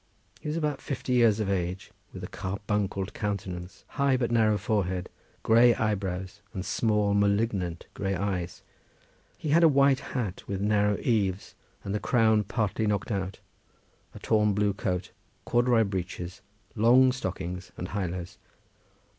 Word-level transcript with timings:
He 0.39 0.47
was 0.47 0.57
about 0.57 0.81
fifty 0.81 1.13
years 1.13 1.39
of 1.39 1.47
age, 1.47 1.91
with 2.11 2.23
a 2.23 2.27
carbuncled 2.27 3.13
countenance, 3.13 3.85
high 3.89 4.17
but 4.17 4.31
narrow 4.31 4.57
forehead, 4.57 5.09
grey 5.43 5.75
eyebrows, 5.75 6.41
and 6.55 6.65
small, 6.65 7.13
malignant 7.13 7.85
grey 7.93 8.15
eyes. 8.15 8.63
He 9.37 9.49
had 9.49 9.61
a 9.61 9.67
white 9.69 9.99
hat 9.99 10.41
with 10.47 10.59
narrow 10.59 10.97
eaves, 11.03 11.53
and 11.83 11.93
the 11.93 11.99
crown 11.99 12.43
partly 12.45 12.87
knocked 12.87 13.11
out, 13.11 13.41
a 14.15 14.17
torn 14.17 14.53
blue 14.55 14.73
coat, 14.73 15.11
corduroy 15.45 15.83
breeches, 15.83 16.41
long 16.75 17.11
stockings 17.11 17.71
and 17.77 17.89
high 17.89 18.07
lows. 18.07 18.39